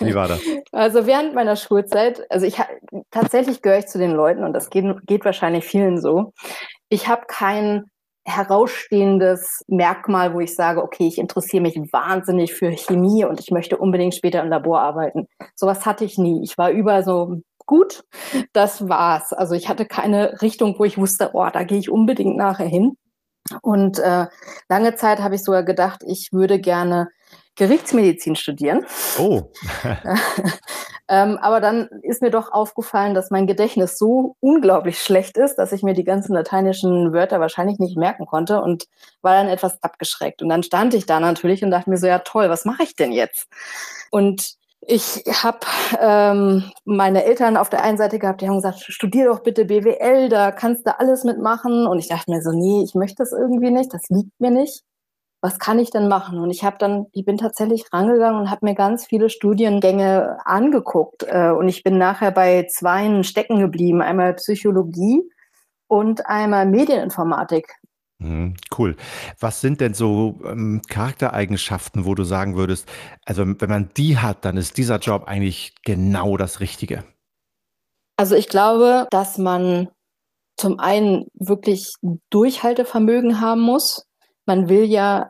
wie 0.00 0.14
war 0.14 0.28
das? 0.28 0.40
Also 0.72 1.06
während 1.06 1.34
meiner 1.34 1.56
Schulzeit, 1.56 2.20
also 2.30 2.44
ich 2.44 2.60
tatsächlich 3.10 3.62
gehöre 3.62 3.78
ich 3.78 3.86
zu 3.86 3.96
den 3.98 4.12
Leuten 4.12 4.44
und 4.44 4.52
das 4.52 4.68
geht, 4.68 4.84
geht 5.06 5.24
wahrscheinlich 5.24 5.64
vielen 5.64 5.98
so. 6.00 6.34
Ich 6.88 7.08
habe 7.08 7.22
kein 7.26 7.86
herausstehendes 8.28 9.62
Merkmal, 9.66 10.34
wo 10.34 10.40
ich 10.40 10.54
sage, 10.54 10.82
okay, 10.82 11.08
ich 11.08 11.18
interessiere 11.18 11.62
mich 11.62 11.76
wahnsinnig 11.92 12.54
für 12.54 12.70
Chemie 12.70 13.24
und 13.24 13.40
ich 13.40 13.50
möchte 13.50 13.78
unbedingt 13.78 14.14
später 14.14 14.42
im 14.42 14.48
Labor 14.48 14.80
arbeiten. 14.80 15.26
Sowas 15.54 15.86
hatte 15.86 16.04
ich 16.04 16.18
nie. 16.18 16.42
Ich 16.44 16.58
war 16.58 16.70
überall 16.70 17.04
so 17.04 17.40
gut, 17.66 18.04
das 18.52 18.88
war's. 18.88 19.32
Also 19.32 19.54
ich 19.54 19.68
hatte 19.68 19.86
keine 19.86 20.40
Richtung, 20.42 20.78
wo 20.78 20.84
ich 20.84 20.98
wusste, 20.98 21.30
oh, 21.34 21.48
da 21.52 21.64
gehe 21.64 21.78
ich 21.78 21.90
unbedingt 21.90 22.36
nachher 22.36 22.66
hin. 22.66 22.96
Und 23.62 23.98
äh, 23.98 24.26
lange 24.68 24.94
Zeit 24.96 25.20
habe 25.20 25.36
ich 25.36 25.44
sogar 25.44 25.62
gedacht, 25.62 26.02
ich 26.06 26.28
würde 26.32 26.60
gerne 26.60 27.08
Gerichtsmedizin 27.58 28.36
studieren. 28.36 28.86
Oh. 29.18 29.50
ähm, 31.08 31.38
aber 31.38 31.60
dann 31.60 31.88
ist 32.02 32.22
mir 32.22 32.30
doch 32.30 32.52
aufgefallen, 32.52 33.14
dass 33.14 33.30
mein 33.30 33.46
Gedächtnis 33.46 33.98
so 33.98 34.36
unglaublich 34.40 35.02
schlecht 35.02 35.36
ist, 35.36 35.56
dass 35.56 35.72
ich 35.72 35.82
mir 35.82 35.94
die 35.94 36.04
ganzen 36.04 36.34
lateinischen 36.34 37.12
Wörter 37.12 37.40
wahrscheinlich 37.40 37.78
nicht 37.78 37.96
merken 37.96 38.26
konnte 38.26 38.62
und 38.62 38.86
war 39.20 39.34
dann 39.34 39.48
etwas 39.48 39.82
abgeschreckt. 39.82 40.40
Und 40.40 40.48
dann 40.48 40.62
stand 40.62 40.94
ich 40.94 41.04
da 41.04 41.20
natürlich 41.20 41.62
und 41.62 41.70
dachte 41.70 41.90
mir 41.90 41.98
so, 41.98 42.06
ja 42.06 42.20
toll, 42.20 42.48
was 42.48 42.64
mache 42.64 42.84
ich 42.84 42.94
denn 42.94 43.12
jetzt? 43.12 43.48
Und 44.10 44.56
ich 44.80 45.24
habe 45.42 45.58
ähm, 46.00 46.70
meine 46.84 47.24
Eltern 47.24 47.56
auf 47.56 47.68
der 47.68 47.82
einen 47.82 47.98
Seite 47.98 48.18
gehabt, 48.18 48.40
die 48.40 48.48
haben 48.48 48.56
gesagt, 48.56 48.80
studier 48.80 49.26
doch 49.26 49.40
bitte 49.40 49.66
BWL, 49.66 50.28
da 50.28 50.52
kannst 50.52 50.86
du 50.86 50.98
alles 50.98 51.24
mitmachen. 51.24 51.86
Und 51.86 51.98
ich 51.98 52.08
dachte 52.08 52.30
mir 52.30 52.40
so, 52.40 52.52
nee, 52.52 52.82
ich 52.84 52.94
möchte 52.94 53.16
das 53.16 53.32
irgendwie 53.32 53.70
nicht, 53.70 53.92
das 53.92 54.08
liegt 54.08 54.38
mir 54.40 54.50
nicht. 54.50 54.84
Was 55.40 55.58
kann 55.58 55.78
ich 55.78 55.90
denn 55.90 56.08
machen? 56.08 56.40
Und 56.40 56.50
ich 56.50 56.64
habe 56.64 56.76
dann, 56.78 57.06
ich 57.12 57.24
bin 57.24 57.36
tatsächlich 57.36 57.92
rangegangen 57.92 58.40
und 58.40 58.50
habe 58.50 58.66
mir 58.66 58.74
ganz 58.74 59.06
viele 59.06 59.30
Studiengänge 59.30 60.38
angeguckt. 60.44 61.22
Äh, 61.22 61.50
und 61.50 61.68
ich 61.68 61.82
bin 61.84 61.96
nachher 61.96 62.32
bei 62.32 62.66
zweien 62.68 63.22
stecken 63.22 63.60
geblieben, 63.60 64.02
einmal 64.02 64.34
Psychologie 64.34 65.22
und 65.86 66.26
einmal 66.26 66.66
Medieninformatik. 66.66 67.78
Mhm, 68.20 68.56
cool. 68.76 68.96
Was 69.38 69.60
sind 69.60 69.80
denn 69.80 69.94
so 69.94 70.40
ähm, 70.44 70.82
Charaktereigenschaften, 70.88 72.04
wo 72.04 72.16
du 72.16 72.24
sagen 72.24 72.56
würdest, 72.56 72.88
also 73.24 73.44
wenn 73.46 73.70
man 73.70 73.90
die 73.96 74.18
hat, 74.18 74.44
dann 74.44 74.56
ist 74.56 74.76
dieser 74.76 74.98
Job 74.98 75.24
eigentlich 75.26 75.74
genau 75.84 76.36
das 76.36 76.58
Richtige? 76.58 77.04
Also 78.16 78.34
ich 78.34 78.48
glaube, 78.48 79.06
dass 79.12 79.38
man 79.38 79.88
zum 80.56 80.80
einen 80.80 81.28
wirklich 81.34 81.92
Durchhaltevermögen 82.30 83.40
haben 83.40 83.60
muss. 83.60 84.07
Man 84.48 84.70
will 84.70 84.84
ja 84.84 85.28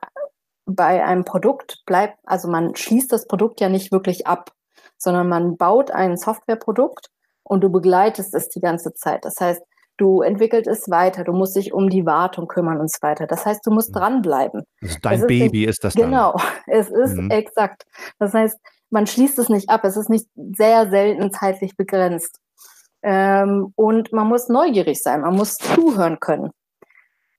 bei 0.64 1.04
einem 1.04 1.25
Produkt 1.25 1.82
bleibt, 1.87 2.18
also 2.25 2.48
man 2.48 2.76
schließt 2.76 3.10
das 3.10 3.26
Produkt 3.26 3.60
ja 3.60 3.68
nicht 3.68 3.90
wirklich 3.90 4.28
ab, 4.28 4.52
sondern 4.96 5.28
man 5.28 5.56
baut 5.56 5.90
ein 5.90 6.16
Softwareprodukt 6.16 7.10
und 7.42 7.62
du 7.62 7.70
begleitest 7.70 8.32
es 8.34 8.48
die 8.48 8.60
ganze 8.60 8.94
Zeit. 8.94 9.25
Das 9.25 9.34
heißt, 9.40 9.60
du 9.96 10.22
entwickelst 10.22 10.68
es 10.68 10.88
weiter, 10.88 11.25
du 11.25 11.32
musst 11.32 11.56
dich 11.56 11.72
um 11.72 11.90
die 11.90 12.06
Wartung 12.06 12.46
kümmern 12.46 12.78
und 12.78 12.92
so 12.92 12.98
weiter. 13.02 13.26
Das 13.26 13.44
heißt, 13.44 13.66
du 13.66 13.72
musst 13.72 13.90
mhm. 13.90 13.98
dranbleiben. 13.98 14.62
Also 14.80 14.98
dein 15.02 15.20
ist 15.20 15.26
Baby 15.26 15.58
nicht, 15.58 15.68
ist 15.70 15.82
das 15.82 15.94
dann. 15.94 16.10
Genau, 16.10 16.37
es 16.68 16.88
ist 16.88 17.16
mhm. 17.16 17.30
exakt. 17.30 17.84
Das 18.20 18.32
heißt, 18.34 18.56
man 18.90 19.06
schließt 19.06 19.38
es 19.38 19.48
nicht 19.48 19.68
ab, 19.68 19.84
es 19.84 19.96
ist 19.96 20.08
nicht 20.08 20.26
sehr 20.37 20.88
selten 20.90 21.32
zeitlich 21.32 21.76
begrenzt. 21.76 22.38
Ähm, 23.02 23.72
und 23.75 24.12
man 24.12 24.28
muss 24.28 24.48
neugierig 24.48 25.02
sein, 25.02 25.22
man 25.22 25.34
muss 25.34 25.56
zuhören 25.56 26.20
können. 26.20 26.50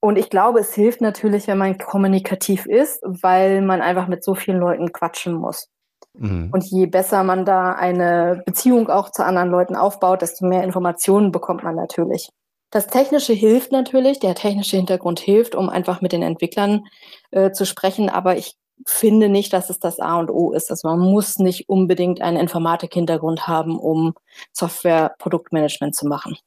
Und 0.01 0.17
ich 0.17 0.29
glaube, 0.29 0.59
es 0.59 0.73
hilft 0.73 1.01
natürlich, 1.01 1.47
wenn 1.47 1.57
man 1.57 1.77
kommunikativ 1.77 2.65
ist, 2.65 3.01
weil 3.03 3.61
man 3.61 3.81
einfach 3.81 4.07
mit 4.07 4.23
so 4.23 4.33
vielen 4.33 4.59
Leuten 4.59 4.93
quatschen 4.93 5.33
muss. 5.33 5.67
Mhm. 6.13 6.49
Und 6.51 6.63
je 6.65 6.85
besser 6.85 7.23
man 7.23 7.45
da 7.45 7.73
eine 7.73 8.41
Beziehung 8.45 8.89
auch 8.89 9.11
zu 9.11 9.25
anderen 9.25 9.49
Leuten 9.49 9.75
aufbaut, 9.75 10.21
desto 10.21 10.45
mehr 10.45 10.63
Informationen 10.63 11.31
bekommt 11.31 11.63
man 11.63 11.75
natürlich. 11.75 12.29
Das 12.71 12.87
Technische 12.87 13.33
hilft 13.33 13.71
natürlich, 13.71 14.19
der 14.19 14.35
technische 14.35 14.77
Hintergrund 14.77 15.19
hilft, 15.19 15.55
um 15.55 15.69
einfach 15.69 16.01
mit 16.01 16.11
den 16.11 16.21
Entwicklern 16.21 16.85
äh, 17.31 17.51
zu 17.51 17.65
sprechen, 17.65 18.09
aber 18.09 18.37
ich 18.37 18.55
finde 18.85 19.27
nicht, 19.27 19.51
dass 19.53 19.69
es 19.69 19.79
das 19.79 19.99
A 19.99 20.19
und 20.19 20.29
O 20.29 20.51
ist. 20.51 20.71
Also 20.71 20.87
man 20.87 20.99
muss 20.99 21.37
nicht 21.39 21.67
unbedingt 21.67 22.21
einen 22.21 22.37
Informatik-Hintergrund 22.37 23.47
haben, 23.47 23.77
um 23.77 24.13
Software-Produktmanagement 24.53 25.95
zu 25.95 26.07
machen. 26.07 26.37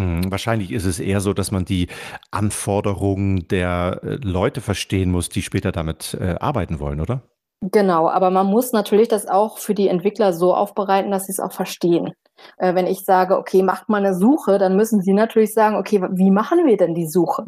Hm, 0.00 0.30
wahrscheinlich 0.30 0.72
ist 0.72 0.84
es 0.84 1.00
eher 1.00 1.20
so, 1.20 1.32
dass 1.34 1.50
man 1.50 1.64
die 1.64 1.88
Anforderungen 2.30 3.46
der 3.48 4.00
äh, 4.02 4.14
Leute 4.22 4.60
verstehen 4.60 5.10
muss, 5.10 5.28
die 5.28 5.42
später 5.42 5.72
damit 5.72 6.16
äh, 6.20 6.36
arbeiten 6.40 6.80
wollen, 6.80 7.00
oder? 7.00 7.22
Genau, 7.60 8.08
aber 8.08 8.30
man 8.30 8.46
muss 8.46 8.72
natürlich 8.72 9.08
das 9.08 9.28
auch 9.28 9.58
für 9.58 9.74
die 9.74 9.88
Entwickler 9.88 10.32
so 10.32 10.54
aufbereiten, 10.54 11.12
dass 11.12 11.26
sie 11.26 11.32
es 11.32 11.40
auch 11.40 11.52
verstehen. 11.52 12.12
Äh, 12.56 12.74
wenn 12.74 12.86
ich 12.86 13.04
sage, 13.04 13.38
okay, 13.38 13.62
macht 13.62 13.88
mal 13.88 14.04
eine 14.04 14.14
Suche, 14.14 14.58
dann 14.58 14.76
müssen 14.76 15.02
sie 15.02 15.12
natürlich 15.12 15.54
sagen, 15.54 15.76
okay, 15.76 16.02
wie 16.10 16.30
machen 16.30 16.66
wir 16.66 16.76
denn 16.76 16.94
die 16.94 17.06
Suche? 17.06 17.44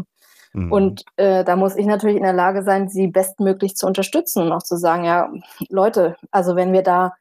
Mhm. 0.52 0.70
Und 0.70 1.04
äh, 1.16 1.44
da 1.44 1.56
muss 1.56 1.74
ich 1.74 1.86
natürlich 1.86 2.16
in 2.16 2.22
der 2.22 2.32
Lage 2.32 2.62
sein, 2.62 2.88
sie 2.88 3.08
bestmöglich 3.08 3.74
zu 3.74 3.86
unterstützen 3.86 4.44
und 4.44 4.52
auch 4.52 4.62
zu 4.62 4.76
sagen, 4.76 5.04
ja, 5.04 5.32
Leute, 5.68 6.16
also 6.30 6.54
wenn 6.54 6.72
wir 6.72 6.82
da 6.82 7.14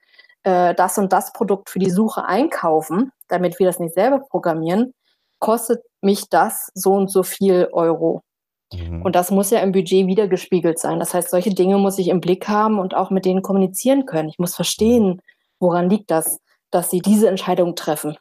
äh, 0.44 0.75
das 0.75 0.98
und 1.00 1.12
das 1.12 1.34
Produkt 1.34 1.70
für 1.70 1.80
die 1.80 1.89
Suche 1.89 2.25
einkaufen, 2.25 3.12
damit 3.27 3.58
wir 3.58 3.65
das 3.65 3.80
nicht 3.80 3.96
selber 3.96 4.20
programmieren, 4.20 4.94
kostet 5.44 5.84
mich 6.02 6.30
das 6.30 6.72
so 6.74 6.94
und 6.94 7.12
so 7.12 7.22
viel 7.22 7.68
Euro. 7.74 8.22
Mhm. 8.74 9.02
Und 9.02 9.14
das 9.14 9.30
muss 9.30 9.50
ja 9.50 9.60
im 9.60 9.74
Budget 9.74 10.08
wiedergespiegelt 10.08 10.80
sein. 10.80 11.00
Das 11.00 11.14
heißt, 11.14 11.30
solche 11.30 11.54
Dinge 11.54 11.78
muss 11.78 12.00
ich 12.00 12.08
im 12.08 12.22
Blick 12.22 12.48
haben 12.48 12.80
und 12.80 12.96
auch 12.96 13.10
mit 13.10 13.26
denen 13.26 13.42
kommunizieren 13.42 14.06
können. 14.06 14.30
Ich 14.30 14.40
muss 14.40 14.56
verstehen, 14.56 15.22
woran 15.60 15.90
liegt 15.90 16.12
das, 16.12 16.40
dass 16.72 16.90
sie 16.90 17.02
diese 17.02 17.28
Entscheidung 17.28 17.76
treffen. 17.76 18.16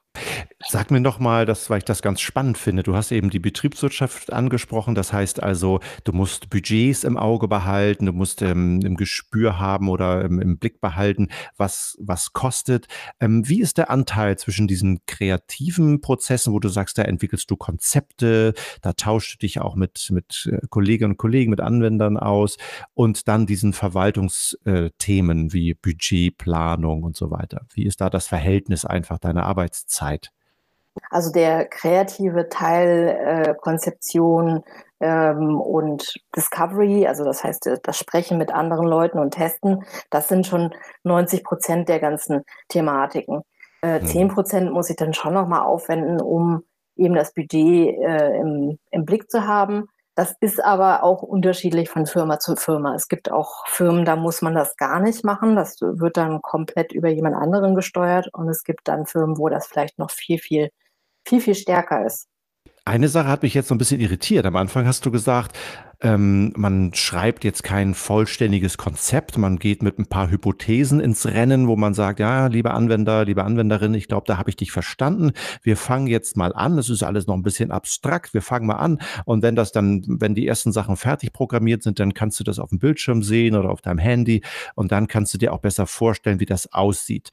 Sag 0.69 0.91
mir 0.91 1.01
noch 1.01 1.19
mal, 1.19 1.45
das, 1.45 1.71
weil 1.71 1.79
ich 1.79 1.85
das 1.85 2.03
ganz 2.03 2.21
spannend 2.21 2.57
finde. 2.57 2.83
Du 2.83 2.95
hast 2.95 3.11
eben 3.11 3.31
die 3.31 3.39
Betriebswirtschaft 3.39 4.33
angesprochen. 4.33 4.95
Das 4.95 5.13
heißt 5.13 5.43
also, 5.43 5.81
du 6.05 6.13
musst 6.13 6.51
Budgets 6.51 7.05
im 7.05 7.17
Auge 7.17 7.49
behalten, 7.49 8.07
du 8.07 8.13
musst 8.13 8.43
ähm, 8.43 8.81
im 8.83 8.97
Gespür 8.97 9.59
haben 9.59 9.89
oder 9.89 10.25
ähm, 10.25 10.41
im 10.41 10.59
Blick 10.59 10.81
behalten, 10.81 11.29
was, 11.57 11.97
was 12.01 12.33
kostet. 12.33 12.87
Ähm, 13.21 13.49
wie 13.49 13.61
ist 13.61 13.79
der 13.79 13.91
Anteil 13.91 14.39
zwischen 14.39 14.69
diesen 14.69 15.01
kreativen 15.07 16.01
Prozessen, 16.01 16.53
wo 16.53 16.61
du 16.61 16.69
sagst, 16.69 16.97
da 16.99 17.03
entwickelst 17.03 17.51
du 17.51 17.57
Konzepte, 17.57 18.55
da 18.83 18.93
tauschst 18.93 19.35
du 19.35 19.39
dich 19.39 19.61
auch 19.61 19.75
mit, 19.75 20.11
mit 20.11 20.49
äh, 20.53 20.61
Kolleginnen 20.69 21.13
und 21.13 21.19
Kollegen, 21.19 21.51
mit 21.51 21.61
Anwendern 21.61 22.17
aus 22.19 22.57
und 22.95 23.27
dann 23.27 23.47
diesen 23.47 23.73
Verwaltungsthemen 23.73 25.53
wie 25.53 25.75
Budgetplanung 25.75 27.03
und 27.03 27.17
so 27.17 27.31
weiter. 27.31 27.67
Wie 27.75 27.85
ist 27.85 28.01
da 28.01 28.11
das 28.11 28.29
Verhältnis 28.29 28.85
einfach 28.85 29.19
deiner 29.19 29.45
Arbeitszeit? 29.45 30.02
Also 31.11 31.33
der 31.33 31.67
kreative 31.67 32.49
Teil 32.49 33.09
äh, 33.09 33.55
Konzeption 33.61 34.63
ähm, 35.01 35.61
und 35.61 36.15
Discovery, 36.37 37.07
also 37.07 37.25
das 37.25 37.43
heißt 37.43 37.67
äh, 37.67 37.79
das 37.83 37.99
Sprechen 37.99 38.39
mit 38.39 38.53
anderen 38.53 38.87
Leuten 38.87 39.19
und 39.19 39.33
Testen, 39.33 39.85
das 40.11 40.29
sind 40.29 40.47
schon 40.47 40.75
90 41.05 41.45
Prozent 41.45 41.89
der 41.89 41.99
ganzen 41.99 42.43
Thematiken. 42.69 43.43
Äh, 43.83 44.01
mhm. 44.01 44.07
10 44.07 44.29
Prozent 44.29 44.73
muss 44.73 44.91
ich 44.91 44.97
dann 44.97 45.15
schon 45.15 45.35
nochmal 45.35 45.63
aufwenden, 45.63 46.21
um 46.21 46.63
eben 46.97 47.15
das 47.15 47.33
Budget 47.33 47.97
äh, 47.99 48.37
im, 48.37 48.79
im 48.91 49.05
Blick 49.05 49.31
zu 49.31 49.47
haben. 49.47 49.89
Das 50.15 50.35
ist 50.41 50.63
aber 50.63 51.03
auch 51.05 51.23
unterschiedlich 51.23 51.89
von 51.89 52.07
Firma 52.07 52.39
zu 52.39 52.57
Firma. 52.57 52.95
Es 52.95 53.09
gibt 53.09 53.31
auch 53.31 53.67
Firmen, 53.67 54.05
da 54.05 54.17
muss 54.17 54.43
man 54.43 54.55
das 54.55 54.77
gar 54.77 55.01
nicht 55.01 55.25
machen. 55.25 55.57
Das 55.57 55.81
wird 55.81 56.17
dann 56.17 56.43
komplett 56.43 56.93
über 56.93 57.09
jemand 57.09 57.37
anderen 57.37 57.75
gesteuert. 57.75 58.29
Und 58.33 58.49
es 58.49 58.63
gibt 58.63 58.89
dann 58.89 59.07
Firmen, 59.07 59.39
wo 59.39 59.49
das 59.49 59.67
vielleicht 59.67 59.99
noch 59.99 60.11
viel, 60.11 60.39
viel 60.39 60.69
viel, 61.27 61.41
viel 61.41 61.55
stärker 61.55 62.05
ist. 62.05 62.29
Eine 62.85 63.09
Sache 63.09 63.29
hat 63.29 63.43
mich 63.43 63.55
jetzt 63.55 63.69
so 63.69 63.75
ein 63.75 63.79
bisschen 63.79 64.01
irritiert. 64.01 64.45
Am 64.45 64.57
Anfang 64.57 64.87
hast 64.87 65.07
du 65.07 65.11
gesagt, 65.11 65.57
ähm, 66.03 66.53
man 66.57 66.93
schreibt 66.95 67.45
jetzt 67.45 67.63
kein 67.63 67.95
vollständiges 67.95 68.77
Konzept, 68.77 69.39
man 69.39 69.59
geht 69.59 69.83
mit 69.85 70.01
ein 70.01 70.07
paar 70.07 70.31
Hypothesen 70.31 70.99
ins 70.99 71.27
Rennen, 71.27 71.69
wo 71.69 71.77
man 71.77 71.95
sagt, 71.95 72.19
ja, 72.19 72.49
lieber 72.49 72.75
Anwender, 72.75 73.25
liebe 73.25 73.45
Anwenderin, 73.45 73.95
ich 73.95 74.09
glaube, 74.09 74.25
da 74.27 74.37
habe 74.37 74.51
ich 74.51 74.57
dich 74.57 74.73
verstanden. 74.73 75.31
Wir 75.63 75.77
fangen 75.77 76.09
jetzt 76.09 76.37
mal 76.37 76.53
an. 76.53 76.77
Es 76.77 76.91
ist 76.91 77.05
alles 77.05 77.29
noch 77.29 77.35
ein 77.35 77.45
bisschen 77.45 77.71
abstrakt. 77.71 78.35
Wir 78.35 78.43
fangen 78.43 78.67
mal 78.67 78.77
an. 78.77 78.99
Und 79.27 79.43
wenn 79.43 79.55
das 79.55 79.71
dann, 79.71 80.03
wenn 80.07 80.35
die 80.35 80.47
ersten 80.47 80.73
Sachen 80.73 80.97
fertig 80.97 81.33
programmiert 81.33 81.85
sind, 81.85 82.01
dann 82.01 82.15
kannst 82.15 82.41
du 82.41 82.45
das 82.45 82.59
auf 82.59 82.71
dem 82.71 82.81
Bildschirm 82.81 83.23
sehen 83.23 83.55
oder 83.55 83.71
auf 83.71 83.81
deinem 83.81 83.99
Handy 83.99 84.43
und 84.75 84.91
dann 84.91 85.07
kannst 85.07 85.33
du 85.35 85.39
dir 85.39 85.53
auch 85.53 85.61
besser 85.61 85.87
vorstellen, 85.87 86.41
wie 86.41 86.47
das 86.47 86.73
aussieht. 86.73 87.31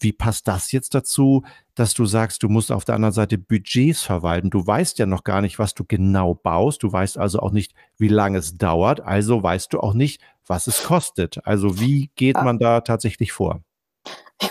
Wie 0.00 0.12
passt 0.12 0.48
das 0.48 0.72
jetzt 0.72 0.94
dazu? 0.94 1.44
Dass 1.78 1.94
du 1.94 2.04
sagst, 2.06 2.42
du 2.42 2.48
musst 2.48 2.72
auf 2.72 2.84
der 2.84 2.94
anderen 2.94 3.12
Seite 3.12 3.38
Budgets 3.38 4.02
verwalten. 4.02 4.50
Du 4.50 4.66
weißt 4.66 4.98
ja 4.98 5.06
noch 5.06 5.24
gar 5.24 5.40
nicht, 5.40 5.58
was 5.58 5.74
du 5.74 5.84
genau 5.86 6.34
baust. 6.34 6.82
Du 6.82 6.92
weißt 6.92 7.18
also 7.18 7.40
auch 7.40 7.52
nicht, 7.52 7.74
wie 7.96 8.08
lange 8.08 8.38
es 8.38 8.56
dauert. 8.56 9.00
Also 9.00 9.42
weißt 9.42 9.72
du 9.72 9.80
auch 9.80 9.94
nicht, 9.94 10.20
was 10.46 10.66
es 10.66 10.84
kostet. 10.84 11.38
Also 11.44 11.80
wie 11.80 12.10
geht 12.16 12.36
man 12.36 12.58
da 12.58 12.80
tatsächlich 12.80 13.32
vor? 13.32 13.60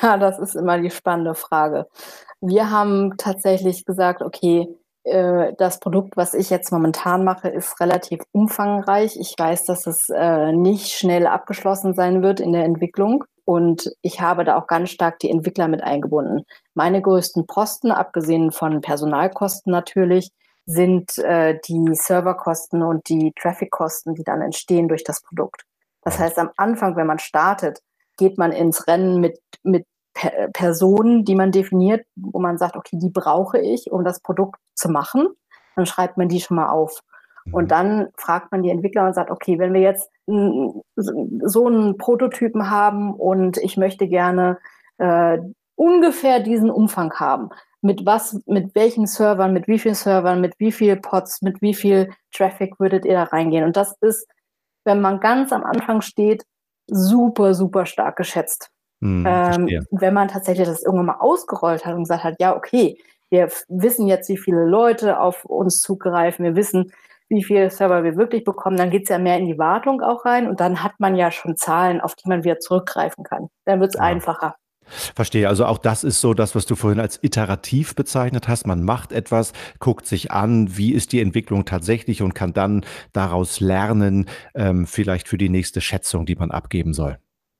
Ja, 0.01 0.17
das 0.17 0.37
ist 0.39 0.55
immer 0.55 0.79
die 0.79 0.91
spannende 0.91 1.33
Frage. 1.33 1.87
Wir 2.41 2.69
haben 2.69 3.15
tatsächlich 3.17 3.85
gesagt, 3.85 4.21
okay, 4.21 4.67
äh, 5.03 5.53
das 5.57 5.79
Produkt, 5.79 6.17
was 6.17 6.33
ich 6.33 6.49
jetzt 6.49 6.71
momentan 6.71 7.23
mache, 7.23 7.49
ist 7.49 7.79
relativ 7.79 8.19
umfangreich. 8.31 9.17
Ich 9.19 9.33
weiß, 9.37 9.65
dass 9.65 9.87
es 9.87 10.09
äh, 10.09 10.51
nicht 10.51 10.91
schnell 10.91 11.25
abgeschlossen 11.27 11.93
sein 11.93 12.21
wird 12.21 12.39
in 12.39 12.51
der 12.51 12.65
Entwicklung. 12.65 13.23
Und 13.47 13.93
ich 14.01 14.19
habe 14.19 14.43
da 14.43 14.57
auch 14.57 14.67
ganz 14.67 14.89
stark 14.89 15.19
die 15.19 15.29
Entwickler 15.29 15.69
mit 15.69 15.81
eingebunden. 15.81 16.43
Meine 16.73 17.01
größten 17.01 17.47
Posten, 17.47 17.91
abgesehen 17.91 18.51
von 18.51 18.81
Personalkosten 18.81 19.71
natürlich, 19.71 20.31
sind 20.65 21.17
äh, 21.19 21.57
die 21.65 21.93
Serverkosten 21.93 22.83
und 22.83 23.07
die 23.07 23.31
Traffickosten, 23.39 24.15
die 24.15 24.25
dann 24.25 24.41
entstehen 24.41 24.89
durch 24.89 25.05
das 25.05 25.21
Produkt. 25.21 25.63
Das 26.01 26.19
heißt, 26.19 26.37
am 26.39 26.49
Anfang, 26.57 26.97
wenn 26.97 27.07
man 27.07 27.19
startet, 27.19 27.79
geht 28.17 28.37
man 28.37 28.51
ins 28.51 28.85
Rennen 28.85 29.21
mit, 29.21 29.39
mit 29.63 29.85
per 30.13 30.49
Personen, 30.49 31.23
die 31.23 31.35
man 31.35 31.53
definiert, 31.53 32.05
wo 32.17 32.39
man 32.39 32.57
sagt, 32.57 32.75
okay, 32.75 32.97
die 32.99 33.11
brauche 33.11 33.59
ich, 33.59 33.89
um 33.89 34.03
das 34.03 34.19
Produkt 34.19 34.59
zu 34.75 34.89
machen. 34.89 35.29
Dann 35.77 35.85
schreibt 35.85 36.17
man 36.17 36.27
die 36.27 36.41
schon 36.41 36.57
mal 36.57 36.67
auf. 36.67 36.99
Und 37.53 37.63
mhm. 37.63 37.67
dann 37.69 38.07
fragt 38.17 38.51
man 38.51 38.61
die 38.61 38.71
Entwickler 38.71 39.05
und 39.05 39.13
sagt, 39.13 39.31
okay, 39.31 39.57
wenn 39.57 39.73
wir 39.73 39.79
jetzt 39.79 40.09
so 40.27 41.65
einen 41.67 41.97
Prototypen 41.97 42.69
haben 42.69 43.13
und 43.13 43.57
ich 43.57 43.77
möchte 43.77 44.07
gerne 44.07 44.59
äh, 44.97 45.37
ungefähr 45.75 46.39
diesen 46.41 46.69
Umfang 46.69 47.13
haben, 47.13 47.49
mit 47.81 48.05
was, 48.05 48.39
mit 48.45 48.75
welchen 48.75 49.07
Servern, 49.07 49.53
mit 49.53 49.67
wie 49.67 49.79
vielen 49.79 49.95
Servern, 49.95 50.41
mit 50.41 50.55
wie 50.59 50.71
viel 50.71 50.97
Pods, 50.97 51.41
mit 51.41 51.61
wie 51.61 51.73
viel 51.73 52.11
Traffic 52.33 52.79
würdet 52.79 53.05
ihr 53.05 53.13
da 53.13 53.23
reingehen? 53.23 53.63
Und 53.63 53.77
das 53.77 53.95
ist, 54.01 54.27
wenn 54.85 55.01
man 55.01 55.19
ganz 55.19 55.51
am 55.53 55.63
Anfang 55.63 56.01
steht, 56.01 56.45
super, 56.87 57.53
super 57.53 57.85
stark 57.85 58.17
geschätzt. 58.17 58.69
Mhm, 59.01 59.25
Ähm, 59.27 59.67
wenn 59.91 60.13
man 60.13 60.27
tatsächlich 60.29 60.67
das 60.67 60.83
irgendwann 60.83 61.07
mal 61.07 61.19
ausgerollt 61.19 61.85
hat 61.85 61.93
und 61.95 62.03
gesagt 62.03 62.23
hat: 62.23 62.35
„Ja, 62.39 62.55
okay, 62.55 62.97
wir 63.29 63.49
wissen 63.67 64.07
jetzt, 64.07 64.29
wie 64.29 64.37
viele 64.37 64.65
Leute 64.65 65.19
auf 65.19 65.45
uns 65.45 65.81
zugreifen. 65.81 66.45
Wir 66.45 66.55
wissen, 66.55 66.91
wie 67.29 67.43
viele 67.43 67.69
Server 67.69 68.03
wir 68.03 68.15
wirklich 68.17 68.43
bekommen“, 68.43 68.77
dann 68.77 68.89
geht's 68.89 69.09
ja 69.09 69.19
mehr 69.19 69.37
in 69.37 69.45
die 69.45 69.57
Wartung 69.57 70.01
auch 70.01 70.25
rein 70.25 70.47
und 70.47 70.59
dann 70.59 70.83
hat 70.83 70.93
man 70.99 71.15
ja 71.15 71.31
schon 71.31 71.55
Zahlen, 71.57 72.01
auf 72.01 72.15
die 72.15 72.27
man 72.29 72.43
wieder 72.43 72.59
zurückgreifen 72.59 73.23
kann. 73.23 73.47
Dann 73.65 73.79
wird's 73.79 73.95
Ja. 73.95 74.01
einfacher. 74.01 74.55
Verstehe. 75.15 75.49
Also, 75.49 75.65
auch 75.65 75.79
das 75.79 76.05
ist 76.05 76.21
so 76.21 76.33
das, 76.33 76.55
was 76.55 76.65
du 76.65 76.75
vorhin 76.75 77.01
als 77.01 77.19
iterativ 77.21 77.93
bezeichnet 77.93 78.47
hast. 78.47 78.65
Man 78.65 78.83
macht 78.83 79.11
etwas, 79.11 79.51
guckt 79.79 80.05
sich 80.07 80.31
an, 80.31 80.77
wie 80.77 80.93
ist 80.93 81.11
die 81.11 81.19
Entwicklung 81.19 81.65
tatsächlich 81.65 82.21
und 82.21 82.33
kann 82.33 82.53
dann 82.53 82.85
daraus 83.11 83.59
lernen, 83.59 84.29
ähm, 84.55 84.87
vielleicht 84.87 85.27
für 85.27 85.37
die 85.37 85.49
nächste 85.49 85.81
Schätzung, 85.81 86.25
die 86.25 86.35
man 86.35 86.51
abgeben 86.51 86.93
soll. 86.93 87.17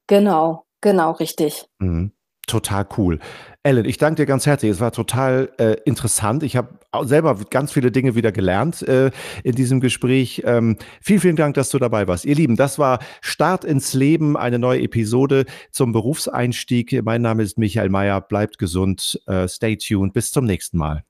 Genau, 0.08 0.66
genau, 0.80 1.12
richtig. 1.12 1.66
Mhm. 1.80 2.14
Total 2.48 2.88
cool. 2.98 3.20
Ellen, 3.64 3.84
ich 3.84 3.98
danke 3.98 4.22
dir 4.22 4.26
ganz 4.26 4.46
herzlich. 4.46 4.72
Es 4.72 4.80
war 4.80 4.94
total, 4.94 5.52
äh, 5.58 5.76
interessant. 5.84 6.44
Ich 6.44 6.56
habe 6.56 6.80
selber 7.04 7.36
ganz 7.50 7.74
viele 7.74 7.92
Dinge 7.92 8.16
wieder 8.16 8.32
gelernt, 8.32 8.88
äh, 8.88 9.12
in 9.44 9.54
diesem 9.54 9.82
Gespräch. 9.82 10.44
Ähm, 10.46 10.78
vielen, 11.02 11.20
vielen 11.20 11.36
Dank, 11.36 11.56
dass 11.56 11.70
du 11.72 11.78
dabei 11.78 12.08
warst. 12.08 12.24
Ihr 12.24 12.36
Lieben, 12.36 12.56
das 12.56 12.80
war 12.80 13.00
Start 13.20 13.66
ins 13.66 13.94
Leben, 13.94 14.38
eine 14.38 14.60
neue 14.60 14.82
Episode 14.82 15.44
zum 15.72 15.92
Berufseinstieg. 15.92 17.04
Mein 17.04 17.22
Name 17.22 17.44
ist 17.44 17.58
Michael 17.58 17.90
Mayer. 17.90 18.22
Bleibt 18.22 18.58
gesund, 18.58 19.22
äh, 19.28 19.50
stay 19.50 19.76
tuned. 19.76 20.14
Bis 20.14 20.32
zum 20.32 20.46
nächsten 20.46 20.78
Mal. 20.78 21.04